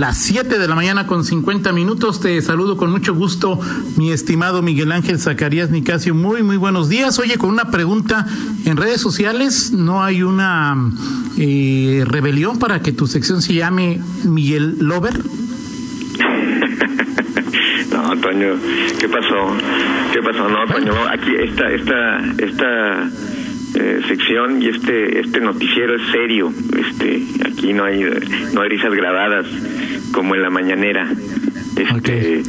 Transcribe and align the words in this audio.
las 0.00 0.16
7 0.16 0.58
de 0.58 0.66
la 0.66 0.74
mañana 0.74 1.06
con 1.06 1.22
50 1.24 1.72
minutos. 1.72 2.20
Te 2.20 2.40
saludo 2.40 2.78
con 2.78 2.90
mucho 2.90 3.14
gusto, 3.14 3.60
mi 3.98 4.12
estimado 4.12 4.62
Miguel 4.62 4.92
Ángel 4.92 5.20
Zacarías 5.20 5.68
Nicasio. 5.68 6.14
Muy, 6.14 6.42
muy 6.42 6.56
buenos 6.56 6.88
días. 6.88 7.18
Oye, 7.18 7.36
con 7.36 7.50
una 7.50 7.66
pregunta 7.66 8.26
en 8.64 8.78
redes 8.78 9.02
sociales, 9.02 9.72
¿no 9.72 10.02
hay 10.02 10.22
una 10.22 10.74
eh, 11.36 12.02
rebelión 12.06 12.58
para 12.58 12.80
que 12.80 12.92
tu 12.92 13.06
sección 13.06 13.42
se 13.42 13.52
llame 13.52 14.00
Miguel 14.24 14.78
Lover? 14.80 15.18
no, 17.92 18.16
Toño, 18.16 18.54
¿qué 18.98 19.06
pasó? 19.06 19.54
¿Qué 20.14 20.22
pasó? 20.22 20.48
No, 20.48 20.66
Toño, 20.66 20.94
aquí 21.12 21.32
esta, 21.44 21.70
esta, 21.70 22.20
esta 22.38 23.10
eh, 23.74 24.00
sección 24.08 24.62
y 24.62 24.68
este 24.68 25.20
este 25.20 25.40
noticiero 25.40 25.96
es 25.96 26.02
serio. 26.10 26.52
Este 26.76 27.22
aquí 27.46 27.72
no 27.72 27.84
hay 27.84 28.04
no 28.52 28.62
hay 28.62 28.68
risas 28.68 28.92
grabadas 28.92 29.46
como 30.12 30.34
en 30.34 30.42
la 30.42 30.50
mañanera. 30.50 31.08
Este 31.76 32.38
eh, 32.38 32.42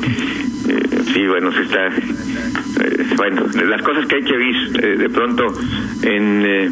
sí 1.14 1.28
bueno 1.28 1.52
se 1.52 1.62
está 1.62 1.88
eh, 1.88 3.06
bueno 3.16 3.46
las 3.68 3.82
cosas 3.82 4.06
que 4.08 4.16
hay 4.16 4.24
que 4.24 4.38
ver 4.38 4.98
de 4.98 5.10
pronto 5.10 5.48
en 6.04 6.72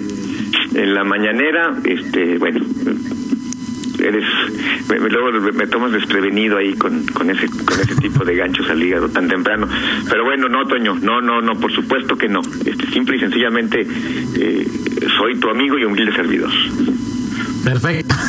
en 0.75 0.93
la 0.93 1.03
mañanera 1.03 1.75
este 1.83 2.37
bueno 2.37 2.59
eres 3.99 4.23
me, 4.89 5.09
luego 5.09 5.31
me 5.53 5.67
tomas 5.67 5.91
desprevenido 5.91 6.57
ahí 6.57 6.73
con, 6.73 7.05
con 7.07 7.29
ese 7.29 7.47
con 7.47 7.79
ese 7.79 7.95
tipo 7.95 8.23
de 8.25 8.35
ganchos 8.35 8.69
al 8.69 8.81
hígado 8.81 9.09
tan 9.09 9.27
temprano. 9.27 9.67
Pero 10.09 10.23
bueno 10.23 10.49
no 10.49 10.65
Toño 10.67 10.95
no 11.01 11.21
no 11.21 11.41
no 11.41 11.59
por 11.59 11.71
supuesto 11.71 12.17
que 12.17 12.27
no. 12.27 12.41
Este 12.65 12.87
simple 12.91 13.17
y 13.17 13.19
sencillamente 13.19 13.87
eh, 14.35 14.67
soy 15.17 15.39
tu 15.39 15.49
amigo 15.49 15.77
y 15.77 15.85
humilde 15.85 16.13
servidor. 16.13 16.51
Perfecto. 17.63 18.15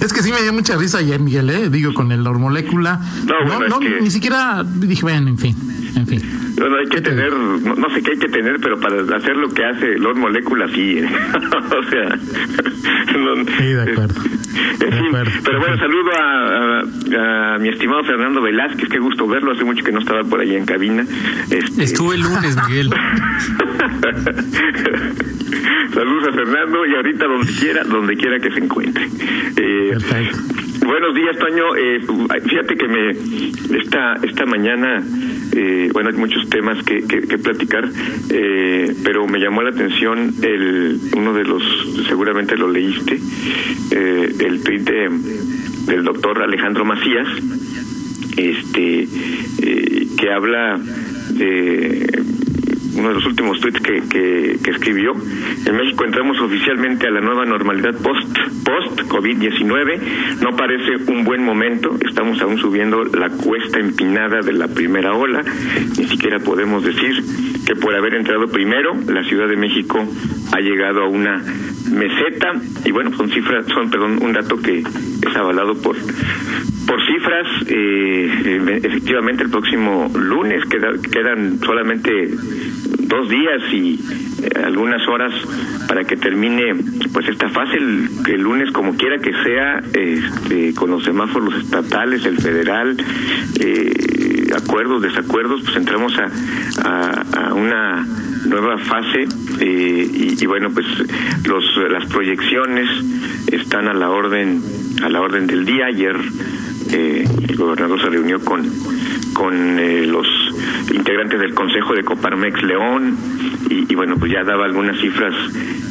Es 0.00 0.12
que 0.12 0.20
sí 0.20 0.32
me 0.32 0.42
dio 0.42 0.52
mucha 0.52 0.76
risa 0.76 0.98
ayer 0.98 1.20
Miguel 1.20 1.48
eh 1.48 1.68
digo 1.70 1.94
con 1.94 2.10
el 2.10 2.26
hormolécula. 2.26 3.00
No, 3.24 3.68
no, 3.68 3.78
ni 3.78 4.10
siquiera 4.10 4.64
dije 4.64 5.02
bueno 5.02 5.28
en 5.28 5.38
fin 5.38 5.56
en 5.96 6.06
fin. 6.06 6.22
No, 6.58 6.76
hay 6.76 6.86
que 6.86 7.00
tener, 7.00 7.32
no, 7.32 7.90
sé 7.90 8.02
qué 8.02 8.12
hay 8.12 8.18
que 8.18 8.28
tener, 8.28 8.60
pero 8.60 8.78
para 8.78 9.02
hacer 9.16 9.36
lo 9.36 9.48
que 9.50 9.64
hace 9.64 9.98
los 9.98 10.16
moléculas 10.16 10.70
sí. 10.72 10.98
¿eh? 10.98 11.08
o 11.08 11.90
sea, 11.90 12.18
sí, 13.58 13.64
de 13.64 13.82
acuerdo. 13.82 14.20
Pero 14.78 15.60
bueno, 15.60 15.78
saludo 15.78 16.10
a, 16.18 17.58
mi 17.58 17.68
estimado 17.68 18.04
Fernando 18.04 18.40
Velázquez, 18.42 18.88
qué 18.88 18.98
gusto 18.98 19.26
verlo, 19.26 19.52
hace 19.52 19.64
mucho 19.64 19.84
que 19.84 19.92
no 19.92 20.00
estaba 20.00 20.24
por 20.24 20.40
allá 20.40 20.56
en 20.56 20.64
cabina. 20.64 21.04
Este... 21.50 21.84
Estuve 21.84 22.16
el 22.16 22.22
lunes, 22.22 22.56
Miguel. 22.68 22.90
Saludos 25.94 26.28
a 26.28 26.32
Fernando 26.32 26.86
y 26.86 26.94
ahorita 26.94 27.26
donde 27.26 27.52
quiera, 27.52 27.84
donde 27.84 28.16
quiera 28.16 28.40
que 28.40 28.50
se 28.50 28.58
encuentre. 28.58 29.08
Eh, 29.56 29.96
buenos 30.84 31.14
días, 31.14 31.36
Toño. 31.38 31.76
Eh, 31.76 32.00
fíjate 32.44 32.76
que 32.76 32.88
me 32.88 33.10
esta 33.78 34.14
esta 34.22 34.46
mañana, 34.46 35.02
eh, 35.54 35.90
bueno, 35.92 36.10
hay 36.10 36.16
muchos 36.16 36.48
temas 36.48 36.82
que, 36.84 37.02
que, 37.06 37.38
platicar, 37.38 37.88
eh, 38.30 38.94
pero 39.04 39.26
me 39.26 39.38
llamó 39.38 39.62
la 39.62 39.70
atención 39.70 40.34
el 40.42 40.98
uno 41.16 41.34
de 41.34 41.44
los, 41.44 41.62
seguramente 42.08 42.56
lo 42.56 42.70
leíste, 42.70 43.18
eh, 43.90 44.34
el 44.40 44.62
tweet 44.62 44.84
del 45.86 46.04
doctor 46.04 46.42
Alejandro 46.42 46.84
Macías, 46.84 47.28
este, 48.36 49.08
eh, 49.62 50.06
que 50.18 50.30
habla 50.32 50.80
de 51.30 52.22
uno 52.96 53.08
de 53.08 53.14
los 53.14 53.26
últimos 53.26 53.60
tweets 53.60 53.80
que, 53.80 54.02
que, 54.62 54.70
escribió. 54.70 55.12
En 55.66 55.76
México 55.76 56.04
entramos 56.04 56.40
oficialmente 56.40 57.06
a 57.06 57.10
la 57.10 57.20
nueva 57.20 57.44
normalidad 57.44 57.94
post 58.02 58.36
post 58.64 59.00
COVID-19. 59.08 60.40
No 60.42 60.56
parece 60.56 60.96
un 61.10 61.24
buen 61.24 61.44
momento. 61.44 61.96
Estamos 62.06 62.40
aún 62.40 62.58
subiendo 62.58 63.04
la 63.04 63.30
cuesta 63.30 63.78
empinada 63.78 64.40
de 64.40 64.52
la 64.52 64.68
primera 64.68 65.14
ola. 65.14 65.42
Ni 65.98 66.04
siquiera 66.04 66.38
podemos 66.38 66.84
decir 66.84 67.22
que 67.66 67.74
por 67.76 67.94
haber 67.94 68.14
entrado 68.14 68.48
primero, 68.48 68.94
la 69.08 69.22
Ciudad 69.24 69.48
de 69.48 69.56
México 69.56 69.98
ha 70.52 70.60
llegado 70.60 71.04
a 71.04 71.08
una 71.08 71.42
meseta 71.90 72.52
y 72.84 72.90
bueno, 72.90 73.14
son 73.16 73.30
cifras, 73.30 73.66
son 73.66 73.90
perdón, 73.90 74.18
un 74.22 74.32
dato 74.32 74.56
que 74.56 74.78
es 74.78 75.36
avalado 75.36 75.74
por 75.80 75.96
por 76.86 77.00
cifras, 77.06 77.46
eh, 77.68 78.80
efectivamente 78.82 79.44
el 79.44 79.50
próximo 79.50 80.10
lunes 80.14 80.62
quedan 80.66 81.58
solamente 81.60 82.30
dos 83.12 83.28
días 83.28 83.62
y 83.72 84.00
eh, 84.42 84.48
algunas 84.64 85.06
horas 85.06 85.32
para 85.86 86.04
que 86.04 86.16
termine 86.16 86.74
pues 87.12 87.28
esta 87.28 87.50
fase 87.50 87.76
el, 87.76 88.08
el 88.26 88.40
lunes 88.40 88.70
como 88.72 88.96
quiera 88.96 89.18
que 89.18 89.32
sea 89.44 89.80
este, 89.92 90.74
con 90.74 90.90
los 90.90 91.04
semáforos 91.04 91.54
estatales 91.62 92.24
el 92.24 92.38
federal 92.38 92.96
eh, 93.60 94.50
acuerdos 94.56 95.02
desacuerdos 95.02 95.60
pues 95.62 95.76
entramos 95.76 96.14
a, 96.18 97.52
una 97.54 98.06
nueva 98.46 98.78
fase 98.78 99.26
eh, 99.60 100.10
y, 100.10 100.42
y, 100.42 100.46
bueno 100.46 100.70
pues 100.72 100.86
los 101.46 101.64
las 101.90 102.06
proyecciones 102.06 102.88
están 103.48 103.88
a 103.88 103.94
la 103.94 104.08
orden 104.08 104.62
a 105.02 105.08
la 105.08 105.20
orden 105.20 105.46
del 105.46 105.64
día. 105.64 105.86
Ayer 105.86 106.16
eh, 106.92 107.24
el 107.48 107.56
gobernador 107.56 108.00
se 108.00 108.08
reunió 108.08 108.40
con 108.40 108.62
con 109.32 109.78
eh, 109.78 110.06
los 110.06 110.26
integrantes 110.92 111.40
del 111.40 111.54
Consejo 111.54 111.94
de 111.94 112.02
Coparmex 112.02 112.62
León 112.62 113.16
y, 113.68 113.94
bueno, 113.94 114.16
pues 114.18 114.32
ya 114.32 114.44
daba 114.44 114.64
algunas 114.66 115.00
cifras 115.00 115.34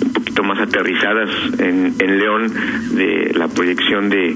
un 0.06 0.14
poquito 0.14 0.44
más 0.44 0.60
aterrizadas 0.60 1.30
en, 1.60 1.96
en 2.00 2.20
León 2.20 2.52
de 2.92 3.32
la 3.36 3.48
proyección 3.48 4.10
de, 4.10 4.36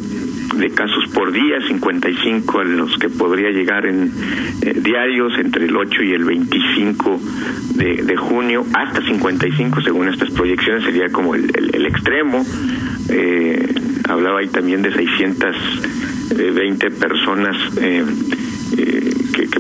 casos 0.74 1.08
por 1.14 1.32
día, 1.32 1.60
55 1.68 2.60
a 2.60 2.64
los 2.64 2.98
que 2.98 3.10
podría 3.10 3.50
llegar 3.52 3.86
en 3.86 4.12
eh, 4.62 4.74
diarios 4.82 5.34
entre 5.38 5.66
el 5.66 5.76
8 5.76 6.04
y 6.04 6.14
el 6.14 6.24
25 6.24 7.20
de, 7.76 8.16
junio, 8.18 8.66
hasta 8.74 9.02
55 9.02 9.82
según 9.82 10.08
estas 10.10 10.32
proyecciones, 10.32 10.84
sería 10.84 11.10
como 11.10 11.36
el, 11.36 11.52
el, 11.74 11.86
extremo. 11.86 12.44
Eh, 13.10 13.76
hablaba 14.08 14.40
ahí 14.40 14.48
también 14.48 14.82
de 14.82 14.92
620 14.94 16.92
personas 16.92 17.56
eh, 17.78 18.04
eh, 18.04 18.06
que, 18.06 18.06
que, 18.06 18.45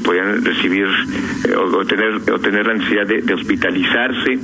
podían 0.06 0.46
recibir 0.46 0.86
eh, 0.86 1.56
o, 1.56 1.84
tener, 1.86 2.22
o 2.32 2.40
tener 2.40 2.66
la 2.66 2.76
necesidad 2.76 3.08
de, 3.08 3.34
hospitalizarse. 3.34 4.40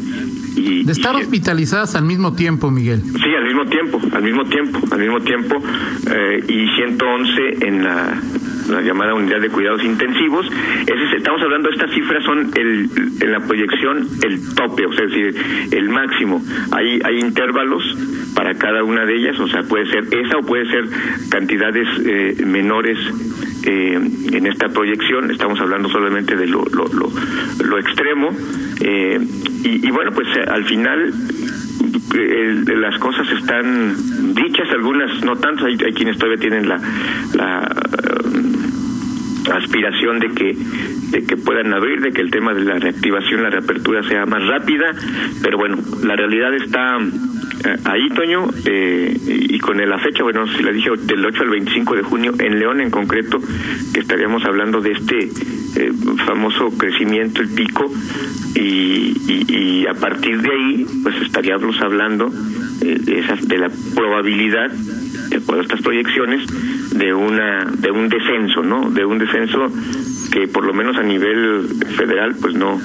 Y, 0.56 0.84
de 0.84 0.92
estar 0.92 1.16
hospitalizadas 1.16 1.96
al 1.96 2.04
mismo 2.04 2.34
tiempo, 2.34 2.72
Miguel. 2.72 3.02
Sí, 3.02 3.34
al 3.38 3.46
mismo 3.46 3.66
tiempo, 3.68 4.02
al 4.12 4.24
mismo 4.24 4.46
tiempo, 4.46 4.80
al 4.92 5.00
mismo 5.00 5.22
tiempo, 5.22 5.64
eh, 6.10 6.44
y 6.48 6.68
111 6.76 7.68
en 7.68 7.84
la, 7.84 8.20
la, 8.70 8.82
llamada 8.82 9.14
unidad 9.14 9.40
de 9.40 9.50
cuidados 9.50 9.82
intensivos. 9.84 10.46
Ese, 10.82 11.18
estamos 11.18 11.42
hablando, 11.42 11.70
estas 11.70 11.92
cifras 11.92 12.24
son 12.26 12.52
el, 12.56 12.90
en 13.22 13.32
la 13.32 13.40
proyección 13.40 14.08
el 14.24 14.54
tope, 14.56 14.86
o 14.86 14.94
sea, 14.94 15.06
es 15.06 15.12
decir, 15.12 15.36
el 15.72 15.90
máximo. 15.90 16.42
Hay, 16.72 17.00
hay 17.06 17.20
intervalos 17.20 17.84
para 18.36 18.56
cada 18.56 18.84
una 18.84 19.06
de 19.06 19.16
ellas, 19.16 19.40
o 19.40 19.48
sea, 19.48 19.64
puede 19.64 19.86
ser 19.86 20.04
esa 20.12 20.38
o 20.38 20.42
puede 20.42 20.66
ser 20.66 20.86
cantidades 21.30 21.88
eh, 22.06 22.44
menores 22.46 22.98
eh, 23.66 24.00
en 24.32 24.48
esta 24.48 24.70
proyección, 24.70 25.32
estamos 25.32 25.60
hablando 25.60 25.90
solamente 25.90 26.36
de 26.36 26.48
lo, 26.48 26.64
lo, 26.66 26.86
lo, 26.88 27.12
lo 27.64 27.80
extremo, 27.80 28.30
eh, 28.82 29.20
y, 29.64 29.88
y, 29.88 29.92
bueno, 29.92 30.12
pues 30.12 30.28
eh, 30.36 30.44
al 30.48 30.66
final 30.66 31.14
eh, 32.16 32.64
las 32.76 32.98
cosas 33.00 33.28
están 33.32 34.34
dichas, 34.34 34.70
algunas 34.72 35.24
no 35.24 35.36
tanto, 35.38 35.66
hay, 35.66 35.78
hay 35.86 35.94
quienes 35.94 36.18
todavía 36.18 36.40
tienen 36.40 36.68
la, 36.68 36.80
la 37.36 37.76
uh, 38.26 39.52
aspiración 39.54 40.20
de 40.20 40.30
que 40.30 40.58
de 41.12 41.26
que 41.26 41.38
puedan 41.38 41.74
abrir, 41.74 42.02
de 42.02 42.12
que 42.12 42.22
el 42.22 42.32
tema 42.32 42.54
de 42.54 42.64
la 42.64 42.80
reactivación, 42.80 43.44
la 43.44 43.50
reapertura 43.50 44.02
sea 44.04 44.26
más 44.26 44.46
rápida, 44.48 44.92
pero 45.44 45.58
bueno, 45.58 45.78
la 46.04 46.16
realidad 46.16 46.54
está 46.56 46.98
eh, 46.98 47.10
ahí, 47.86 48.10
Toño, 48.10 48.48
eh, 48.66 49.18
y 49.26 49.60
con 49.60 49.78
la 49.78 50.00
fecha, 50.00 50.24
bueno, 50.24 50.48
si 50.48 50.64
la 50.64 50.72
dije 50.72 50.90
del 51.04 51.26
8 51.26 51.44
al 51.44 51.50
25 51.50 51.96
de 51.96 52.04
junio, 52.04 52.34
en 52.40 52.60
León 52.60 52.82
en 52.82 52.90
concreto, 52.90 53.40
que 53.94 54.00
estaríamos 54.00 54.44
hablando 54.46 54.82
de 54.82 54.92
este 54.92 55.30
eh, 55.76 55.92
famoso 56.26 56.70
crecimiento, 56.78 57.42
el 57.42 57.50
pico, 57.50 57.92
y, 58.56 59.14
y, 59.28 59.88
a 59.88 59.94
partir 59.94 60.42
de 60.42 60.50
ahí, 60.50 60.86
pues 61.04 61.16
estaríamos 61.22 61.80
hablando 61.82 62.32
eh, 62.82 62.98
de, 63.00 63.20
esas, 63.20 63.48
de 63.48 63.58
la 63.58 63.70
probabilidad, 63.96 64.70
de 64.72 65.38
estas 65.62 65.82
proyecciones, 65.82 66.46
de 66.98 67.14
una 67.14 67.66
de 67.66 67.92
un 67.92 68.10
descenso, 68.10 68.62
¿no? 68.64 68.92
De 68.92 69.06
un 69.06 69.18
descenso 69.18 69.72
que 70.32 70.48
por 70.48 70.66
lo 70.66 70.74
menos 70.74 70.98
a 70.98 71.04
nivel 71.04 71.68
federal, 71.98 72.36
pues 72.40 72.54
no 72.56 72.80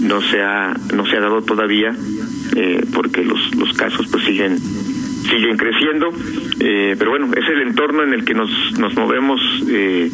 no 0.00 0.20
se 0.20 0.40
ha 0.42 0.74
no 0.94 1.06
se 1.06 1.16
ha 1.16 1.20
dado 1.20 1.42
todavía 1.42 1.94
eh, 2.58 2.84
porque 2.92 3.24
los, 3.24 3.54
los 3.54 3.72
casos 3.74 4.06
pues 4.08 4.24
siguen 4.24 4.58
siguen 5.28 5.56
creciendo, 5.56 6.08
eh, 6.60 6.96
pero 6.98 7.10
bueno, 7.10 7.28
es 7.36 7.46
el 7.48 7.62
entorno 7.62 8.02
en 8.02 8.14
el 8.14 8.24
que 8.24 8.34
nos, 8.34 8.50
nos 8.78 8.94
movemos 8.94 9.40
eh, 9.68 10.10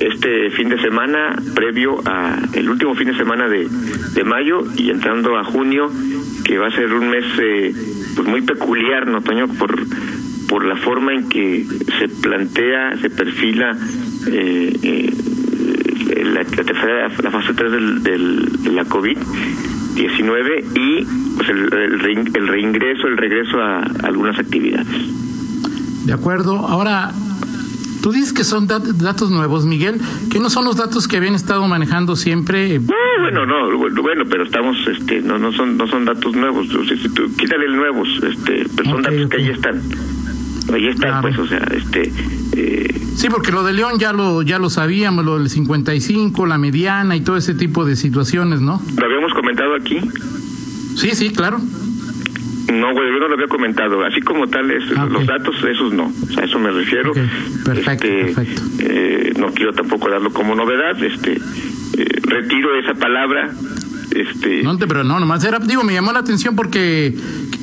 este 0.00 0.50
fin 0.50 0.68
de 0.68 0.80
semana, 0.80 1.36
previo 1.54 2.00
a 2.04 2.38
el 2.52 2.68
último 2.68 2.94
fin 2.94 3.08
de 3.08 3.16
semana 3.16 3.48
de, 3.48 3.66
de 4.14 4.24
mayo 4.24 4.64
y 4.76 4.90
entrando 4.90 5.36
a 5.36 5.44
junio, 5.44 5.90
que 6.44 6.58
va 6.58 6.68
a 6.68 6.70
ser 6.70 6.92
un 6.92 7.10
mes 7.10 7.24
eh, 7.40 7.72
pues 8.14 8.28
muy 8.28 8.42
peculiar, 8.42 9.06
¿no, 9.06 9.22
Toño? 9.22 9.48
Por, 9.48 9.74
por 10.48 10.64
la 10.64 10.76
forma 10.76 11.14
en 11.14 11.28
que 11.28 11.64
se 11.98 12.08
plantea, 12.08 12.96
se 13.00 13.10
perfila 13.10 13.76
eh, 14.30 14.72
eh, 14.82 16.24
la, 16.24 16.44
tercera, 16.44 17.08
la 17.22 17.30
fase 17.30 17.54
3 17.54 17.72
del, 17.72 18.02
del, 18.02 18.62
de 18.62 18.72
la 18.72 18.84
COVID-19 19.98 20.76
y 20.76 21.04
pues 21.36 21.48
el, 21.48 21.72
el, 21.72 22.36
el, 22.36 22.48
reingreso, 22.48 23.08
el 23.08 23.16
regreso 23.16 23.60
a, 23.60 23.78
a 23.78 24.06
algunas 24.06 24.38
actividades. 24.38 24.86
De 26.06 26.12
acuerdo. 26.12 26.66
Ahora, 26.66 27.12
Tú 28.02 28.12
dices 28.12 28.32
que 28.32 28.44
son 28.44 28.68
datos 28.68 29.30
nuevos, 29.30 29.66
Miguel, 29.66 30.00
que 30.30 30.38
no 30.38 30.50
son 30.50 30.64
los 30.64 30.76
datos 30.76 31.08
que 31.08 31.16
habían 31.16 31.34
estado 31.34 31.66
manejando 31.66 32.14
siempre. 32.14 32.78
No, 32.78 32.94
bueno, 33.20 33.44
no, 33.44 33.76
bueno, 33.76 34.24
pero 34.30 34.44
estamos, 34.44 34.76
este, 34.86 35.20
no, 35.20 35.36
no 35.38 35.52
son, 35.52 35.76
no 35.76 35.88
son 35.88 36.04
datos 36.04 36.34
nuevos. 36.36 36.68
Quítale 37.36 37.64
el 37.64 37.74
nuevos, 37.74 38.08
este, 38.22 38.66
pero 38.76 38.90
son 38.90 39.02
datos 39.02 39.28
que 39.28 39.36
ahí 39.38 39.48
están. 39.48 39.82
Ahí 40.72 40.88
están, 40.88 41.22
pues, 41.22 41.38
o 41.38 41.46
sea, 41.46 41.66
este. 41.74 42.12
Eh... 42.56 43.00
Sí, 43.16 43.28
porque 43.30 43.52
lo 43.52 43.64
de 43.64 43.72
León 43.72 43.98
ya 43.98 44.12
lo, 44.12 44.42
ya 44.42 44.58
lo 44.58 44.70
sabíamos, 44.70 45.24
lo 45.24 45.38
del 45.38 45.48
55, 45.48 46.46
la 46.46 46.58
mediana 46.58 47.16
y 47.16 47.20
todo 47.20 47.36
ese 47.36 47.54
tipo 47.54 47.84
de 47.84 47.96
situaciones, 47.96 48.60
¿no? 48.60 48.80
Lo 48.96 49.04
habíamos 49.04 49.32
comentado 49.32 49.74
aquí. 49.74 50.00
Sí, 50.96 51.10
sí, 51.14 51.30
claro. 51.30 51.60
No, 52.72 52.92
güey, 52.92 53.12
yo 53.12 53.18
no 53.18 53.28
lo 53.28 53.34
había 53.34 53.48
comentado. 53.48 54.04
Así 54.04 54.20
como 54.20 54.46
tal, 54.46 54.70
es, 54.70 54.84
ah, 54.96 55.06
los 55.10 55.26
datos, 55.26 55.56
esos 55.64 55.92
no. 55.92 56.04
O 56.04 56.40
a 56.40 56.44
eso 56.44 56.58
me 56.58 56.70
refiero. 56.70 57.12
Perfecto, 57.64 58.06
este, 58.06 58.34
perfecto. 58.34 58.62
Eh, 58.80 59.32
no 59.38 59.52
quiero 59.52 59.72
tampoco 59.72 60.10
darlo 60.10 60.30
como 60.32 60.54
novedad. 60.54 61.02
Este, 61.02 61.32
eh, 61.34 62.20
retiro 62.22 62.78
esa 62.78 62.94
palabra. 62.94 63.50
Este... 64.10 64.62
No, 64.62 64.76
pero 64.78 65.04
no, 65.04 65.18
nomás 65.18 65.44
era, 65.44 65.58
digo, 65.58 65.82
me 65.82 65.94
llamó 65.94 66.12
la 66.12 66.20
atención 66.20 66.56
porque 66.56 67.14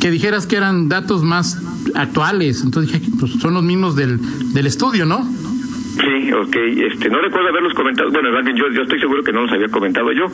que 0.05 0.11
dijeras 0.11 0.45
que 0.45 0.55
eran 0.55 0.87
datos 0.87 1.23
más 1.23 1.59
actuales. 1.95 2.61
Entonces 2.63 2.93
dije, 2.93 3.11
pues 3.19 3.31
son 3.41 3.55
los 3.55 3.63
mismos 3.63 3.95
del, 3.95 4.19
del 4.53 4.67
estudio, 4.67 5.03
¿no? 5.03 5.23
Sí, 5.23 6.31
ok. 6.31 6.55
Este, 6.91 7.09
no 7.09 7.19
recuerdo 7.21 7.49
haberlos 7.49 7.73
comentado. 7.73 8.11
Bueno, 8.11 8.29
yo, 8.55 8.69
yo 8.71 8.83
estoy 8.83 8.99
seguro 8.99 9.23
que 9.23 9.31
no 9.33 9.41
los 9.41 9.51
había 9.51 9.67
comentado 9.69 10.11
yo. 10.11 10.27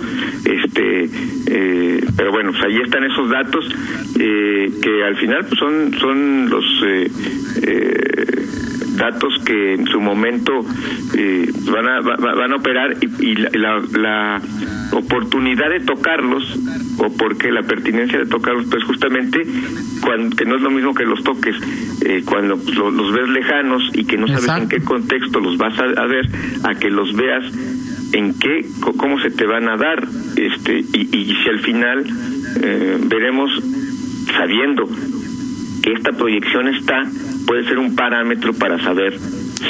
Este, 0.43 1.09
eh, 1.47 2.05
pero 2.17 2.33
bueno, 2.33 2.51
pues 2.51 2.65
ahí 2.65 2.81
están 2.83 3.05
esos 3.05 3.29
datos 3.29 3.65
eh, 4.19 4.73
que 4.81 5.05
al 5.05 5.15
final 5.15 5.45
pues 5.47 5.57
son 5.57 5.93
son 6.01 6.49
los 6.49 6.65
eh, 6.83 7.11
eh 7.63 8.25
datos 9.01 9.33
que 9.43 9.73
en 9.73 9.87
su 9.87 9.99
momento 9.99 10.51
eh, 11.17 11.51
van 11.71 11.87
a 11.87 12.01
van 12.01 12.53
a 12.53 12.55
operar 12.55 12.97
y, 13.01 13.25
y 13.25 13.35
la, 13.35 13.81
la, 13.97 14.41
oportunidad 14.91 15.69
de 15.69 15.79
tocarlos 15.79 16.43
o 16.97 17.11
porque 17.17 17.51
la 17.51 17.63
pertinencia 17.63 18.19
de 18.19 18.25
tocarlos 18.25 18.65
pues 18.69 18.83
justamente 18.83 19.43
cuando, 20.01 20.35
que 20.35 20.45
no 20.45 20.57
es 20.57 20.61
lo 20.61 20.69
mismo 20.69 20.93
que 20.93 21.05
los 21.05 21.23
toques 21.23 21.55
eh, 22.05 22.21
cuando 22.25 22.59
los, 22.75 23.13
ves 23.13 23.29
lejanos 23.29 23.89
y 23.93 24.03
que 24.05 24.17
no 24.17 24.27
sabes 24.27 24.63
en 24.63 24.69
qué 24.69 24.81
contexto 24.83 25.39
los 25.39 25.57
vas 25.57 25.73
a, 25.79 26.05
ver 26.05 26.29
a 26.63 26.75
que 26.75 26.91
los 26.91 27.15
veas 27.15 27.45
en 28.13 28.37
qué 28.37 28.65
cómo 28.97 29.19
se 29.19 29.31
te 29.31 29.45
van 29.45 29.67
a 29.67 29.77
dar 29.77 30.07
este 30.35 30.79
y, 30.79 31.09
y 31.11 31.35
si 31.41 31.49
al 31.49 31.59
final 31.59 32.05
eh, 32.61 32.97
veremos 33.07 33.49
sabiendo 34.37 34.87
que 35.81 35.93
esta 35.93 36.11
proyección 36.11 36.67
está 36.67 37.07
puede 37.45 37.63
ser 37.65 37.77
un 37.79 37.95
parámetro 37.95 38.53
para 38.53 38.81
saber 38.83 39.17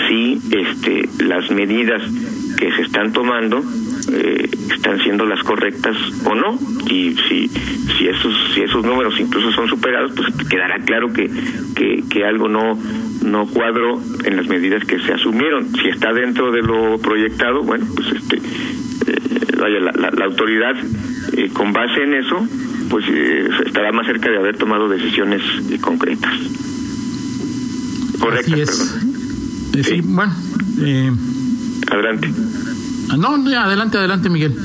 si 0.08 0.40
este 0.52 1.10
las 1.24 1.50
medidas 1.52 2.02
que 2.58 2.72
se 2.74 2.84
están 2.84 3.12
tomando 3.12 3.64
eh, 4.12 4.50
están 4.74 5.00
siendo 5.00 5.26
las 5.26 5.42
correctas 5.44 5.96
o 6.26 6.36
no. 6.36 6.58
Y 6.90 7.16
si 7.28 7.48
si 7.98 8.08
esos 8.08 8.34
si 8.54 8.62
esos 8.62 8.84
números 8.86 9.20
incluso 9.20 9.52
son 9.52 9.68
superados 9.68 10.12
pues 10.16 10.48
quedará 10.48 10.80
claro 10.80 11.12
que 11.14 11.30
que, 11.76 12.04
que 12.10 12.26
algo 12.26 12.48
no 12.48 12.78
no 13.24 13.48
cuadro 13.48 14.02
en 14.26 14.38
las 14.38 14.48
medidas 14.48 14.84
que 14.86 15.00
se 15.00 15.14
asumieron. 15.14 15.72
Si 15.76 15.90
está 15.90 16.14
dentro 16.14 16.52
de 16.52 16.62
lo 16.62 17.00
proyectado 17.00 17.64
bueno 17.64 17.86
pues 17.96 18.08
este 18.12 18.38
eh, 18.38 19.58
vaya 19.60 19.80
la, 19.80 20.12
la, 20.12 20.26
autoridad 20.26 20.76
eh, 21.38 21.50
con 21.54 21.74
base 21.74 22.04
en 22.04 22.14
eso 22.16 22.48
pues 22.90 23.06
eh, 23.10 23.50
estará 23.66 23.92
más 23.92 24.06
cerca 24.06 24.30
de 24.30 24.38
haber 24.38 24.58
tomado 24.58 24.90
decisiones 24.90 25.42
concretas 25.82 26.34
correctas 28.22 28.54
Así 28.54 28.62
es. 28.62 28.98
Eh, 29.76 29.84
sí. 29.84 30.02
bueno 30.04 30.34
eh, 30.80 31.12
adelante 31.92 32.30
Ah, 33.12 33.18
no, 33.18 33.36
adelante, 33.60 33.98
adelante, 33.98 34.30
Miguel. 34.30 34.56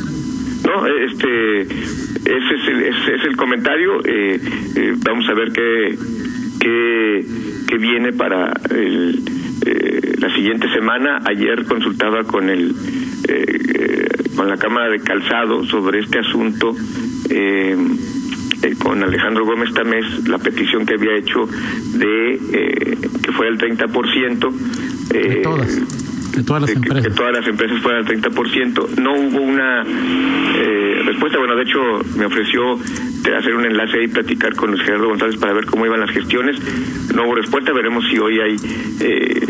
No, 0.65 0.87
este, 0.87 1.63
ese 1.63 2.55
es 2.55 2.69
el, 2.69 2.83
ese 2.83 3.15
es 3.17 3.25
el 3.25 3.37
comentario. 3.37 4.05
Eh, 4.05 4.41
eh, 4.77 4.95
vamos 4.99 5.29
a 5.29 5.35
ver 5.35 5.51
qué, 5.53 5.99
qué, 6.61 7.27
qué 7.67 7.79
viene 7.79 8.13
para 8.13 8.53
el, 8.71 9.21
eh, 9.67 10.15
la 10.21 10.33
siguiente 10.33 10.73
semana. 10.73 11.23
Ayer 11.25 11.65
consultaba 11.65 12.23
con 12.23 12.49
el 12.49 12.75
con 14.37 14.49
la 14.49 14.57
Cámara 14.59 14.91
de 14.91 15.01
Calzado 15.01 15.65
sobre 15.65 15.99
este 16.01 16.21
asunto. 16.21 16.73
Con 18.75 19.03
Alejandro 19.03 19.45
Gómez 19.45 19.73
Tamés 19.73 20.29
la 20.29 20.39
petición 20.39 20.85
que 20.85 20.95
había 20.95 21.17
hecho 21.17 21.47
de 21.95 22.97
que 23.23 23.33
fuera 23.33 23.53
el 23.53 23.59
30%. 23.59 24.53
Eh, 25.15 25.41
todas 25.43 25.81
de 26.37 26.43
todas 26.45 26.63
las 26.63 26.71
empresas. 26.71 27.03
Que, 27.03 27.15
todas 27.15 27.33
las 27.33 27.47
empresas 27.47 27.81
fueran 27.81 28.07
al 28.07 28.13
30%. 28.13 28.97
No 29.01 29.15
hubo 29.15 29.41
una 29.41 29.83
eh, 29.83 31.03
respuesta. 31.07 31.39
Bueno, 31.39 31.57
de 31.57 31.63
hecho, 31.63 31.81
me 32.17 32.27
ofreció 32.27 32.79
hacer 33.37 33.55
un 33.55 33.65
enlace 33.65 34.03
y 34.05 34.09
platicar 34.09 34.55
con 34.55 34.71
Luis 34.71 34.83
Gerardo 34.83 35.09
González 35.09 35.37
para 35.37 35.53
ver 35.55 35.65
cómo 35.65 35.87
iban 35.87 36.01
las 36.01 36.11
gestiones. 36.11 36.57
No 37.15 37.25
hubo 37.25 37.35
respuesta. 37.35 37.73
Veremos 37.73 38.05
si 38.11 38.19
hoy 38.19 38.39
hay. 38.41 38.57
Eh, 39.01 39.47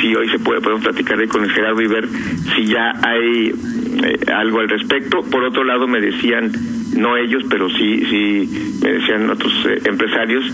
si 0.00 0.14
hoy 0.14 0.28
se 0.30 0.38
puede, 0.38 0.60
podemos 0.60 0.82
platicar 0.82 1.18
ahí 1.18 1.28
con 1.28 1.42
Luis 1.42 1.52
Gerardo 1.52 1.80
y 1.80 1.86
ver 1.86 2.08
si 2.54 2.66
ya 2.66 2.92
hay 3.02 3.52
eh, 4.02 4.32
algo 4.32 4.60
al 4.60 4.68
respecto. 4.68 5.22
Por 5.22 5.44
otro 5.44 5.62
lado, 5.64 5.86
me 5.86 6.00
decían 6.00 6.50
no 6.96 7.16
ellos, 7.16 7.42
pero 7.48 7.68
sí, 7.70 8.04
sí 8.08 8.78
me 8.82 8.92
decían 8.92 9.28
otros 9.30 9.52
eh, 9.66 9.80
empresarios 9.84 10.44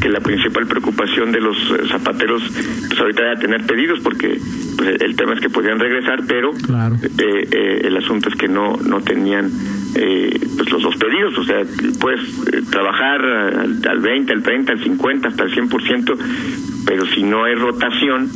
que 0.00 0.08
la 0.08 0.20
principal 0.20 0.66
preocupación 0.66 1.32
de 1.32 1.40
los 1.40 1.56
eh, 1.56 1.88
zapateros 1.88 2.42
pues 2.88 3.00
ahorita 3.00 3.22
era 3.22 3.38
tener 3.38 3.66
pedidos 3.66 4.00
porque 4.00 4.38
pues, 4.76 5.00
el 5.00 5.16
tema 5.16 5.34
es 5.34 5.40
que 5.40 5.50
podían 5.50 5.78
regresar, 5.78 6.22
pero 6.26 6.50
eh, 6.52 7.80
el 7.84 7.96
asunto 7.96 8.28
es 8.28 8.34
que 8.36 8.48
no 8.48 8.76
no 8.76 9.00
tenían 9.00 9.50
pues 9.92 10.70
los 10.70 10.82
dos 10.82 10.96
pedidos, 10.96 11.36
o 11.36 11.44
sea, 11.44 11.62
puedes 12.00 12.70
trabajar 12.70 13.24
al, 13.24 13.82
al 13.86 14.00
20, 14.00 14.32
al 14.32 14.42
30, 14.42 14.72
al 14.72 14.82
50, 14.84 15.28
hasta 15.28 15.42
el 15.42 15.50
100%, 15.52 16.16
pero 16.86 17.06
si 17.06 17.24
no 17.24 17.42
hay 17.44 17.56
rotación, 17.56 18.30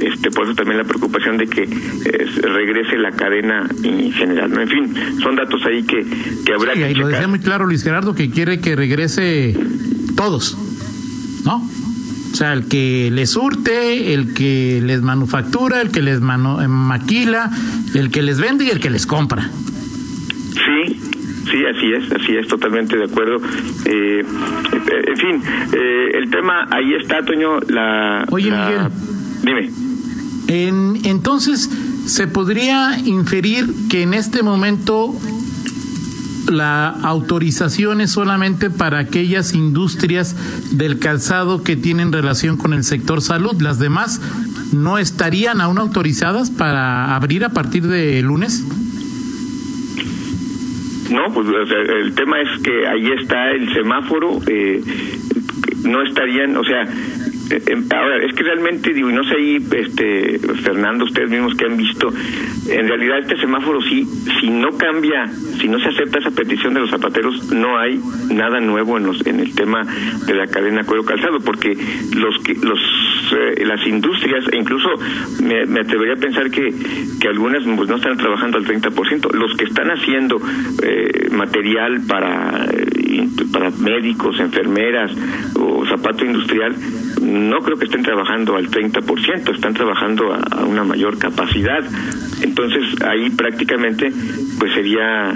este 0.00 0.30
por 0.30 0.44
eso 0.44 0.54
también 0.54 0.78
la 0.78 0.84
preocupación 0.84 1.36
de 1.36 1.46
que 1.46 1.62
eh, 1.62 2.26
regrese 2.42 2.96
la 2.98 3.12
cadena 3.12 3.68
en 3.82 4.12
general 4.12 4.50
no 4.50 4.60
en 4.60 4.68
fin 4.68 4.94
son 5.22 5.36
datos 5.36 5.64
ahí 5.66 5.82
que, 5.82 6.04
que 6.44 6.52
habrá 6.52 6.74
sí, 6.74 6.80
que 6.80 6.90
y 6.90 6.94
lo 6.94 7.08
decía 7.08 7.28
muy 7.28 7.38
claro 7.38 7.66
Luis 7.66 7.82
Gerardo 7.82 8.14
que 8.14 8.30
quiere 8.30 8.60
que 8.60 8.76
regrese 8.76 9.56
todos 10.16 10.56
no 11.44 11.62
o 12.32 12.38
sea, 12.38 12.52
el 12.52 12.68
que 12.68 13.08
les 13.10 13.30
surte, 13.30 14.12
el 14.12 14.34
que 14.34 14.82
les 14.84 15.00
manufactura, 15.00 15.80
el 15.80 15.90
que 15.90 16.02
les 16.02 16.20
mano, 16.20 16.60
eh, 16.60 16.68
maquila, 16.68 17.50
el 17.94 18.10
que 18.10 18.20
les 18.20 18.38
vende 18.38 18.64
y 18.64 18.68
el 18.68 18.78
que 18.78 18.90
les 18.90 19.06
compra. 19.06 19.50
Sí, 20.52 21.00
Sí, 21.50 21.64
así 21.64 21.92
es, 21.92 22.12
así 22.12 22.36
es, 22.36 22.48
totalmente 22.48 22.96
de 22.96 23.04
acuerdo. 23.04 23.36
Eh, 23.84 24.24
en 25.06 25.16
fin, 25.16 25.42
eh, 25.72 26.10
el 26.14 26.28
tema 26.28 26.66
ahí 26.70 26.94
está, 26.94 27.24
Toño. 27.24 27.60
La, 27.68 28.24
Oye, 28.30 28.50
Miguel. 28.50 28.88
Dime. 29.44 29.85
En, 30.48 31.04
entonces, 31.04 31.70
¿se 32.06 32.26
podría 32.26 32.98
inferir 32.98 33.66
que 33.90 34.02
en 34.02 34.14
este 34.14 34.42
momento 34.42 35.14
la 36.48 36.88
autorización 36.88 38.00
es 38.00 38.12
solamente 38.12 38.70
para 38.70 38.98
aquellas 38.98 39.54
industrias 39.54 40.36
del 40.76 40.98
calzado 40.98 41.62
que 41.64 41.76
tienen 41.76 42.12
relación 42.12 42.56
con 42.56 42.72
el 42.72 42.84
sector 42.84 43.20
salud? 43.22 43.60
¿Las 43.60 43.78
demás 43.78 44.20
no 44.72 44.98
estarían 44.98 45.60
aún 45.60 45.78
autorizadas 45.78 46.50
para 46.50 47.16
abrir 47.16 47.44
a 47.44 47.50
partir 47.50 47.86
de 47.86 48.22
lunes? 48.22 48.64
No, 51.10 51.32
pues 51.32 51.46
el 51.48 52.14
tema 52.14 52.40
es 52.40 52.62
que 52.62 52.86
ahí 52.86 53.10
está 53.20 53.50
el 53.52 53.72
semáforo, 53.72 54.40
eh, 54.48 54.82
no 55.84 56.02
estarían, 56.02 56.56
o 56.56 56.64
sea, 56.64 56.84
ahora, 57.94 58.24
es 58.24 58.32
que 58.34 58.42
realmente, 58.42 58.92
digo, 58.92 59.10
y 59.10 59.12
no 59.12 59.24
sé 59.24 59.34
ahí, 59.36 59.56
este, 59.56 60.38
Fernando, 60.62 61.04
ustedes 61.04 61.30
mismos 61.30 61.54
que 61.54 61.66
han 61.66 61.76
visto, 61.76 62.12
en 62.68 62.88
realidad 62.88 63.18
este 63.20 63.36
semáforo 63.36 63.80
sí, 63.82 64.06
si 64.40 64.50
no 64.50 64.76
cambia, 64.76 65.26
si 65.60 65.68
no 65.68 65.78
se 65.78 65.88
acepta 65.88 66.18
esa 66.18 66.30
petición 66.30 66.74
de 66.74 66.80
los 66.80 66.90
zapateros, 66.90 67.52
no 67.52 67.78
hay 67.78 68.00
nada 68.30 68.60
nuevo 68.60 68.98
en, 68.98 69.06
los, 69.06 69.26
en 69.26 69.40
el 69.40 69.54
tema 69.54 69.82
de 70.26 70.34
la 70.34 70.46
cadena 70.46 70.84
cuero 70.84 71.04
calzado, 71.04 71.40
porque 71.40 71.76
los 72.14 72.38
que 72.42 72.54
los 72.54 72.78
eh, 73.32 73.64
las 73.64 73.84
industrias, 73.86 74.44
e 74.52 74.56
incluso 74.56 74.88
me, 75.42 75.66
me, 75.66 75.80
atrevería 75.80 76.14
a 76.14 76.16
pensar 76.18 76.50
que, 76.50 76.72
que 77.20 77.28
algunas 77.28 77.64
pues, 77.64 77.88
no 77.88 77.96
están 77.96 78.16
trabajando 78.16 78.58
al 78.58 78.64
30%, 78.64 79.32
los 79.32 79.56
que 79.56 79.64
están 79.64 79.90
haciendo 79.90 80.40
material 81.32 82.02
para, 82.06 82.66
para 83.52 83.70
médicos, 83.70 84.38
enfermeras 84.40 85.12
o 85.58 85.86
zapato 85.86 86.24
industrial, 86.24 86.74
no 87.22 87.60
creo 87.60 87.76
que 87.76 87.86
estén 87.86 88.02
trabajando 88.02 88.56
al 88.56 88.70
30%, 88.70 89.54
están 89.54 89.74
trabajando 89.74 90.32
a, 90.32 90.64
una 90.64 90.84
mayor 90.84 91.18
capacidad. 91.18 91.84
Entonces 92.42 93.02
ahí 93.02 93.30
prácticamente 93.30 94.12
pues 94.58 94.72
sería 94.74 95.32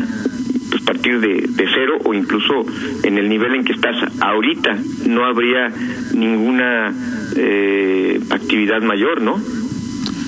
pues 0.71 0.83
partir 0.83 1.21
de, 1.21 1.49
cero 1.57 1.99
o 2.05 2.15
incluso 2.15 2.65
en 3.03 3.19
el 3.19 3.29
nivel 3.29 3.55
en 3.55 3.65
que 3.65 3.73
estás 3.73 3.97
ahorita 4.21 4.77
no 5.07 5.25
habría 5.25 5.69
ninguna 6.15 6.95
eh, 7.37 8.21
actividad 8.31 8.81
mayor, 8.83 9.21
¿no? 9.21 9.41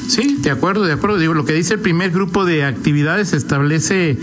Sí, 0.08 0.36
de 0.40 0.50
acuerdo, 0.50 0.84
de 0.84 0.92
acuerdo. 0.92 1.18
Digo, 1.18 1.32
lo 1.32 1.44
que 1.44 1.52
dice 1.52 1.74
el 1.74 1.80
primer 1.80 2.10
grupo 2.10 2.44
de 2.44 2.64
actividades 2.64 3.32
establece 3.32 4.18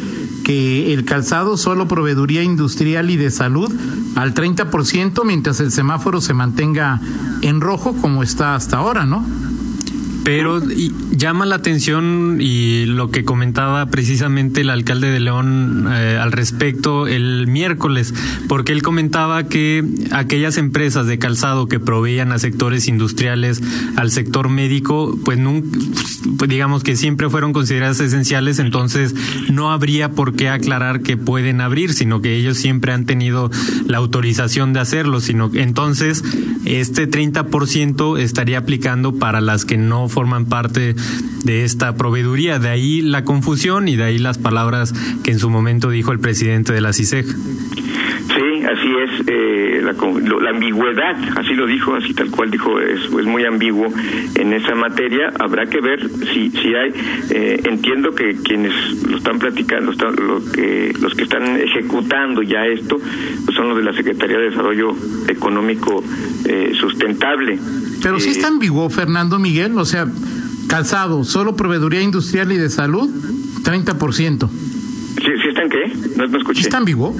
que 0.50 0.96
el 0.96 1.06
calzado 1.06 1.58
solo 1.58 1.88
proveeduría 1.88 2.42
industrial 2.42 3.12
y 3.12 3.18
de 3.18 3.30
salud 3.30 3.72
al 4.16 4.34
30% 4.34 5.24
mientras 5.24 5.60
el 5.60 5.72
semáforo 5.72 6.22
se 6.22 6.34
mantenga 6.34 7.00
en 7.44 7.62
rojo 7.62 7.94
como 7.94 8.24
está 8.24 8.56
hasta 8.56 8.78
ahora, 8.78 9.06
¿no? 9.06 9.24
Pero 10.24 10.60
llama 11.20 11.46
la 11.46 11.56
atención 11.56 12.38
y 12.40 12.86
lo 12.86 13.12
que 13.12 13.26
comentaba 13.26 13.86
precisamente 13.88 14.62
el 14.62 14.70
alcalde 14.70 15.12
de 15.12 15.20
León 15.20 15.88
eh, 15.92 16.18
al 16.20 16.32
respecto 16.32 17.08
el 17.08 17.46
miércoles, 17.46 18.14
porque 18.48 18.72
él 18.72 18.82
comentaba 18.82 19.44
que 19.44 19.84
aquellas 20.12 20.58
empresas 20.58 21.08
de 21.08 21.20
calzado 21.20 21.68
que 21.68 21.80
proveían 21.80 22.32
a 22.32 22.40
sectores 22.40 22.88
industriales, 22.88 23.62
al 23.98 24.12
sector 24.12 24.50
médico, 24.50 25.18
pues, 25.26 25.38
pues 26.38 26.50
digamos 26.50 26.84
que 26.84 26.96
siempre 26.96 27.30
fueron 27.30 27.52
consideradas 27.52 28.00
esenciales, 28.00 28.58
entonces 28.60 29.14
no 29.52 29.72
habría 29.72 30.12
por 30.12 30.36
qué 30.36 30.48
aclarar 30.50 31.02
que 31.02 31.18
pueden 31.18 31.60
abrir, 31.60 31.94
sino 31.94 32.22
que 32.22 32.36
ellos 32.36 32.58
siempre 32.58 32.94
han 32.94 33.06
tenido 33.06 33.52
la 33.88 33.98
autorización 33.98 34.72
de 34.72 34.80
hacerlo, 34.80 35.20
sino 35.20 35.52
entonces 35.54 36.24
este 36.64 37.10
30% 37.10 38.20
estaría 38.20 38.60
aplicando 38.60 39.16
para 39.16 39.42
las 39.42 39.66
que 39.66 39.78
no 39.78 40.08
forman 40.08 40.46
parte 40.46 40.96
de 41.44 41.64
esta 41.64 41.96
proveeduría. 41.96 42.60
De 42.60 42.70
ahí 42.70 43.02
la 43.02 43.24
confusión 43.24 43.88
y 43.88 43.96
de 43.96 44.04
ahí 44.04 44.18
las 44.18 44.38
palabras 44.38 44.94
que 45.24 45.32
en 45.32 45.40
su 45.40 45.50
momento 45.50 45.90
dijo 45.90 46.12
el 46.12 46.20
presidente 46.20 46.74
de 46.74 46.82
la 46.82 46.94
CISEG. 46.94 47.26
Sí, 47.26 48.64
así 48.64 48.90
es. 49.04 49.28
Eh, 49.28 49.82
la, 49.84 49.94
la, 50.40 50.50
ambigüedad, 50.52 51.16
así 51.38 51.54
lo 51.56 51.66
dijo, 51.66 51.96
así 51.96 52.14
tal 52.14 52.30
cual 52.30 52.52
dijo, 52.52 52.80
es, 52.80 53.02
es 53.06 53.26
muy 53.26 53.44
ambiguo 53.44 53.88
en 54.36 54.54
esa 54.54 54.76
materia. 54.76 55.34
Habrá 55.40 55.66
que 55.66 55.82
ver 55.82 56.08
si, 56.32 56.52
si 56.52 56.74
hay. 56.76 56.94
Eh, 57.32 57.62
entiendo 57.66 58.14
que 58.14 58.36
quienes 58.44 58.74
lo 59.04 59.18
están 59.18 59.40
platicando, 59.40 59.92
lo 59.92 60.52
que, 60.52 60.94
los 61.02 61.16
que 61.16 61.24
están 61.24 61.58
ejecutando 61.58 62.42
ya 62.44 62.66
esto, 62.66 62.98
pues 63.46 63.58
son 63.58 63.70
los 63.70 63.78
de 63.78 63.84
la 63.84 63.94
Secretaría 63.94 64.38
de 64.38 64.50
Desarrollo 64.50 64.96
Económico 65.28 66.04
eh, 66.46 66.72
Sustentable. 66.80 67.60
Pero 68.02 68.20
sí 68.20 68.30
está 68.30 68.48
ambiguo, 68.48 68.90
Fernando 68.90 69.40
Miguel, 69.40 69.78
o 69.78 69.86
sea, 69.86 70.08
calzado, 70.70 71.26
solo 71.26 71.56
proveeduría 71.58 72.02
industrial 72.02 72.52
y 72.54 72.58
de 72.58 72.70
salud, 72.70 73.10
30%. 73.64 74.50
¿Sí, 74.50 75.26
sí 75.26 75.50
está 75.50 75.64
en 75.64 75.70
qué? 75.70 76.16
No, 76.16 76.28
no 76.28 76.38
escuché. 76.38 76.62
¿Sí 76.62 76.68
está 76.68 76.78
ambiguo? 76.78 77.14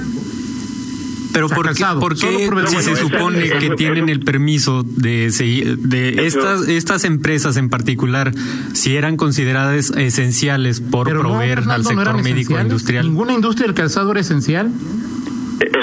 Pero 1.32 1.48
¿por 1.48 1.72
qué, 1.74 1.84
¿por 1.98 2.14
qué 2.16 2.66
si 2.66 2.76
se 2.82 2.96
supone 2.96 3.50
que 3.50 3.70
tienen 3.70 4.08
el 4.08 4.20
permiso 4.20 4.82
de 4.82 5.30
seguir, 5.30 5.78
de 5.78 6.26
estas 6.26 6.68
estas 6.68 7.04
empresas 7.04 7.56
en 7.56 7.68
particular, 7.68 8.32
si 8.72 8.96
eran 8.96 9.16
consideradas 9.16 9.90
esenciales 9.90 10.80
por 10.80 11.08
proveer 11.08 11.60
al 11.68 11.84
sector 11.84 12.22
médico 12.22 12.58
e 12.58 12.62
industrial? 12.62 13.06
¿Ninguna 13.06 13.32
industria 13.32 13.66
del 13.66 13.74
calzado 13.74 14.10
era 14.10 14.20
esencial? 14.20 14.70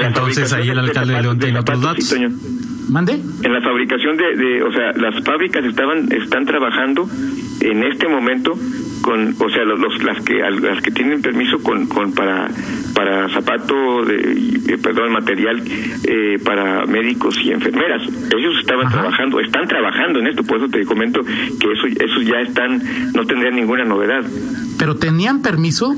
Entonces 0.01 0.51
ahí 0.53 0.69
el 0.69 0.79
alcalde 0.79 1.13
de 1.13 1.21
León 1.21 1.39
tiene 1.39 1.59
otros 1.59 1.81
datos. 1.81 2.15
¿Mande? 2.89 3.19
En 3.43 3.53
la 3.53 3.61
fabricación 3.61 4.15
de, 4.15 4.35
de, 4.37 4.63
o 4.63 4.71
sea, 4.71 4.93
las 4.93 5.23
fábricas 5.23 5.63
estaban 5.65 6.09
están 6.11 6.45
trabajando 6.45 7.09
en 7.61 7.83
este 7.83 8.07
momento 8.07 8.57
con, 9.01 9.35
o 9.39 9.49
sea, 9.49 9.63
los, 9.63 10.03
las 10.03 10.23
que 10.23 10.35
las 10.35 10.81
que 10.81 10.91
tienen 10.91 11.21
permiso 11.21 11.59
con, 11.59 11.87
con 11.87 12.13
para 12.13 12.49
para 12.93 13.29
zapato 13.29 14.05
de, 14.05 14.77
perdón, 14.81 15.13
material 15.13 15.63
eh, 16.03 16.39
para 16.43 16.85
médicos 16.85 17.37
y 17.43 17.51
enfermeras. 17.51 18.01
Ellos 18.03 18.55
estaban 18.59 18.89
trabajando, 18.89 19.39
están 19.39 19.67
trabajando 19.67 20.19
en 20.19 20.27
esto, 20.27 20.43
por 20.43 20.57
eso 20.57 20.69
te 20.69 20.85
comento 20.85 21.21
que 21.23 21.71
eso 21.71 21.87
esos 21.87 22.25
ya 22.25 22.39
están 22.41 22.81
no 23.13 23.25
tendrían 23.25 23.55
ninguna 23.55 23.85
novedad. 23.85 24.23
¿Pero 24.77 24.95
tenían 24.95 25.41
permiso? 25.41 25.95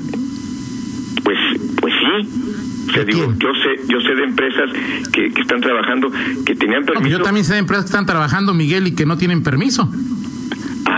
Pues 1.23 1.37
pues 1.81 1.93
sí 1.93 2.49
yo 2.93 3.53
sé, 3.53 3.87
yo 3.87 3.99
sé 4.01 4.15
de 4.15 4.23
empresas 4.23 4.69
que, 5.11 5.27
están 5.27 5.61
trabajando, 5.61 6.11
que 6.45 6.55
tenían 6.55 6.83
permiso. 6.83 7.17
yo 7.17 7.23
también 7.23 7.45
sé 7.45 7.53
de 7.53 7.59
empresas 7.59 7.85
que 7.85 7.89
están 7.89 8.05
trabajando, 8.05 8.53
Miguel, 8.53 8.87
y 8.87 8.95
que 8.95 9.05
no 9.05 9.17
tienen 9.17 9.43
permiso. 9.43 9.89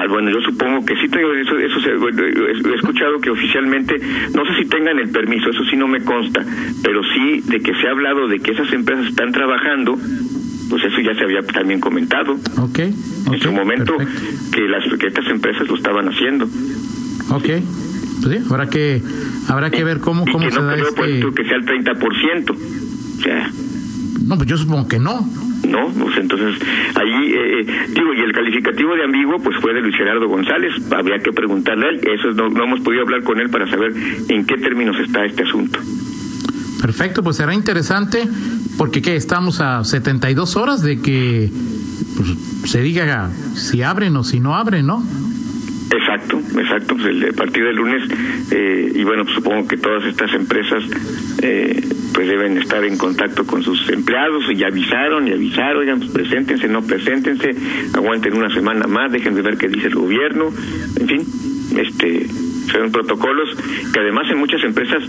Ah, 0.01 0.08
bueno, 0.10 0.31
yo 0.31 0.41
supongo 0.41 0.84
que 0.84 0.96
sí 0.96 1.08
tengo 1.10 1.31
eso, 1.34 1.58
eso 1.60 1.79
he 1.79 2.75
escuchado 2.75 3.20
que 3.22 3.29
oficialmente, 3.29 4.00
no 4.34 4.43
sé 4.46 4.55
si 4.58 4.65
tengan 4.65 4.98
el 4.98 5.10
permiso, 5.10 5.51
eso 5.51 5.63
sí 5.70 5.75
no 5.75 5.88
me 5.88 6.03
consta, 6.03 6.43
pero 6.81 7.01
sí 7.03 7.41
de 7.46 7.60
que 7.60 7.72
se 7.75 7.88
ha 7.88 7.91
hablado 7.91 8.27
de 8.27 8.39
que 8.39 8.51
esas 8.51 8.74
empresas 8.74 9.05
están 9.05 9.31
trabajando, 9.31 9.96
pues 10.70 10.84
eso 10.86 11.01
ya 11.01 11.13
se 11.13 11.24
había 11.24 11.43
también 11.43 11.79
comentado. 11.79 12.34
Ok. 12.58 12.79
en 12.79 13.39
su 13.41 13.51
momento 13.51 13.96
que 14.51 14.62
las 14.67 14.84
que 15.00 15.05
estas 15.05 15.27
empresas 15.27 15.67
lo 15.67 15.75
estaban 15.75 16.08
haciendo. 16.08 16.46
Ok. 17.29 17.50
Pues 18.24 18.39
sí, 18.39 18.46
habrá 18.50 18.70
que 18.70 19.03
habrá 19.50 19.70
que 19.70 19.84
ver 19.84 20.00
cómo, 20.00 20.25
cómo 20.31 20.50
se 20.50 20.58
no 20.60 20.65
da 20.65 20.75
este... 20.77 21.31
que 21.36 21.46
sea 21.46 21.58
el 21.58 21.65
30%. 21.65 22.50
O 22.50 23.22
sea... 23.22 23.51
No, 24.25 24.36
pues 24.36 24.50
yo 24.50 24.58
supongo 24.58 24.88
que 24.88 24.98
no. 24.98 25.29
No, 25.68 25.88
pues 25.89 26.18
entonces 26.18 26.60
ahí, 26.96 27.34
eh, 27.34 27.60
eh, 27.62 27.65
digo, 27.89 28.13
y 28.13 28.22
el 28.22 28.32
calificativo 28.34 28.96
de 28.96 29.03
ambiguo 29.03 29.38
pues 29.39 29.56
fue 29.58 29.74
de 29.74 29.82
Luis 29.82 29.96
Gerardo 29.96 30.27
González, 30.27 30.74
habría 30.91 31.20
que 31.20 31.32
preguntarle 31.32 31.86
a 31.86 31.89
él, 31.89 32.01
eso 32.08 32.32
no, 32.32 32.50
no 32.50 32.63
hemos 32.63 32.82
podido 32.82 33.03
hablar 33.03 33.24
con 33.24 33.39
él 33.39 33.50
para 33.50 33.68
saber 33.68 33.94
en 34.30 34.46
qué 34.46 34.58
términos 34.58 34.98
está 35.00 35.24
este 35.25 35.44
asunto. 35.44 35.80
Perfecto, 36.82 37.22
pues 37.22 37.38
será 37.38 37.53
interesante 37.53 38.27
porque 38.77 39.03
¿qué? 39.03 39.15
estamos 39.15 39.62
a 39.62 39.84
72 39.84 40.56
horas 40.56 40.82
de 40.82 41.00
que 41.00 41.51
pues, 42.18 42.72
se 42.72 42.82
diga 42.82 43.30
si 43.53 43.84
abren 43.84 44.15
o 44.15 44.24
si 44.24 44.39
no 44.39 44.56
abren, 44.56 44.88
¿no? 44.88 45.03
Exacto, 45.91 46.39
exacto. 46.60 46.96
Pues 46.96 47.08
el, 47.08 47.30
a 47.30 47.34
partir 47.34 47.63
del 47.63 47.75
lunes, 47.75 48.03
eh, 48.51 48.91
y 48.96 49.03
bueno, 49.03 49.24
pues 49.24 49.36
supongo 49.36 49.68
que 49.68 49.77
todas 49.77 50.06
estas 50.06 50.34
empresas 50.34 50.84
eh, 51.41 51.82
pues 52.13 52.27
deben 52.27 52.58
estar 52.58 52.84
en 52.84 52.98
contacto 52.98 53.46
con 53.46 53.63
sus 53.63 53.89
empleados 53.89 54.44
y 54.51 54.63
avisaron 54.63 55.27
y 55.27 55.32
avisaron, 55.32 55.82
oigan, 55.82 56.00
pues 56.00 56.12
preséntense, 56.12 56.68
no 56.68 56.82
preséntense, 56.82 57.56
aguanten 57.94 58.34
una 58.36 58.53
semana 58.53 58.88
más, 58.88 59.12
dejen 59.12 59.36
de 59.36 59.41
ver 59.41 59.58
qué 59.58 59.68
dice 59.68 59.88
el 59.88 59.96
gobierno, 59.96 60.51
en 61.00 61.08
fin, 61.08 61.25
este 61.77 62.27
son 62.72 62.91
protocolos 62.91 63.50
que 63.91 64.00
además 64.00 64.30
en 64.32 64.38
muchas 64.38 64.63
empresas 64.63 65.03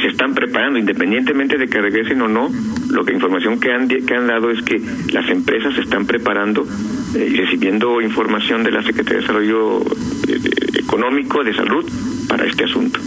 se 0.00 0.08
están 0.08 0.34
preparando, 0.34 0.78
independientemente 0.78 1.56
de 1.56 1.68
que 1.68 1.80
regresen 1.80 2.20
o 2.22 2.28
no, 2.28 2.50
lo 2.90 3.04
que 3.04 3.12
información 3.12 3.60
que 3.60 3.72
han, 3.72 3.88
que 3.88 4.14
han 4.14 4.26
dado 4.26 4.50
es 4.50 4.62
que 4.62 4.80
las 5.12 5.28
empresas 5.30 5.74
se 5.74 5.82
están 5.82 6.06
preparando 6.06 6.66
eh, 7.14 7.28
y 7.30 7.36
recibiendo 7.36 8.00
información 8.00 8.64
de 8.64 8.72
la 8.72 8.82
Secretaría 8.82 9.20
de 9.20 9.20
Desarrollo 9.20 9.80
eh, 10.28 10.40
Económico, 10.78 11.44
de 11.44 11.54
Salud, 11.54 11.84
para 12.28 12.44
este 12.44 12.64
asunto. 12.64 12.98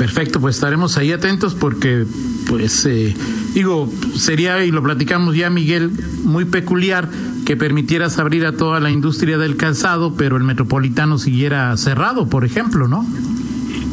Perfecto, 0.00 0.40
pues 0.40 0.54
estaremos 0.54 0.96
ahí 0.96 1.12
atentos 1.12 1.54
porque, 1.54 2.06
pues, 2.48 2.86
eh, 2.86 3.14
digo, 3.52 3.86
sería, 4.14 4.64
y 4.64 4.70
lo 4.70 4.82
platicamos 4.82 5.36
ya, 5.36 5.50
Miguel, 5.50 5.90
muy 6.24 6.46
peculiar 6.46 7.06
que 7.44 7.54
permitieras 7.54 8.18
abrir 8.18 8.46
a 8.46 8.52
toda 8.52 8.80
la 8.80 8.90
industria 8.90 9.36
del 9.36 9.58
calzado, 9.58 10.16
pero 10.16 10.38
el 10.38 10.44
metropolitano 10.44 11.18
siguiera 11.18 11.76
cerrado, 11.76 12.30
por 12.30 12.46
ejemplo, 12.46 12.88
¿no? 12.88 13.02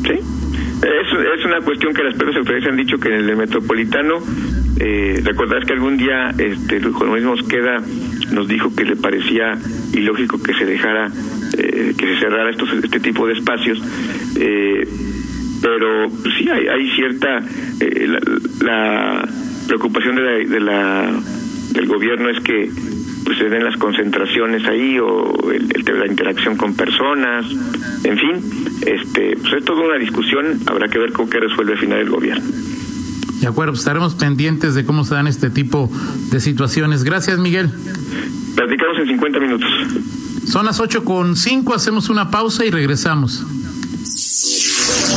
Sí, 0.04 0.14
es, 0.14 1.40
es 1.40 1.46
una 1.46 1.60
cuestión 1.60 1.94
que 1.94 2.04
las 2.04 2.16
propias 2.16 2.38
autoridades 2.38 2.70
han 2.70 2.78
dicho 2.78 2.98
que 3.00 3.10
en 3.10 3.30
el 3.30 3.36
metropolitano, 3.36 4.20
eh, 4.80 5.20
recordás 5.26 5.66
que 5.66 5.74
algún 5.74 5.98
día 5.98 6.30
este, 6.38 6.80
Juan 6.84 7.22
Luis 7.22 7.44
queda 7.50 7.82
nos 8.32 8.48
dijo 8.48 8.74
que 8.74 8.86
le 8.86 8.96
parecía 8.96 9.58
ilógico 9.92 10.42
que 10.42 10.54
se 10.54 10.66
dejara, 10.66 11.12
eh, 11.58 11.94
que 11.98 12.14
se 12.14 12.20
cerrara 12.22 12.50
estos, 12.50 12.72
este 12.82 13.02
tipo 13.02 13.28
de 13.28 13.34
espacios, 13.34 13.82
eh, 14.40 14.88
pero 15.62 16.10
sí 16.38 16.50
hay, 16.50 16.68
hay 16.68 16.92
cierta, 16.96 17.40
eh, 17.80 18.08
la, 18.62 19.28
preocupación 19.68 20.16
de 20.16 20.22
la, 20.22 20.32
de 20.32 20.60
la, 20.60 21.20
del 21.72 21.88
gobierno 21.88 22.30
es 22.30 22.40
que 22.42 22.70
pues 23.26 23.38
se 23.38 23.50
den 23.50 23.66
las 23.66 23.76
concentraciones 23.76 24.66
ahí 24.66 24.98
o 25.00 25.52
el, 25.52 25.68
la 26.00 26.08
interacción 26.08 26.56
con 26.56 26.76
personas, 26.76 27.46
en 28.04 28.18
fin, 28.18 28.36
este, 28.86 29.36
pues 29.42 29.54
es 29.54 29.66
toda 29.66 29.86
una 29.86 29.98
discusión, 29.98 30.62
habrá 30.66 30.88
que 30.88 30.98
ver 30.98 31.12
con 31.12 31.30
qué 31.30 31.40
resuelve 31.40 31.74
al 31.74 31.80
final 31.80 32.00
el 32.00 32.10
gobierno. 32.10 32.46
De 33.42 33.48
acuerdo, 33.48 33.74
pues 33.74 33.82
estaremos 33.82 34.16
pendientes 34.16 34.76
de 34.76 34.86
cómo 34.86 35.04
se 35.04 35.14
dan 35.14 35.28
este 35.28 35.50
tipo 35.50 35.92
de 36.32 36.40
situaciones. 36.40 37.04
Gracias, 37.04 37.38
Miguel. 37.38 37.70
Platicamos 38.56 38.98
en 39.00 39.08
50 39.08 39.40
minutos. 39.40 39.70
Son 40.48 40.66
las 40.66 40.80
8 40.80 41.04
con 41.04 41.36
5, 41.36 41.74
hacemos 41.74 42.10
una 42.10 42.32
pausa 42.32 42.66
y 42.66 42.72
regresamos. 42.72 43.46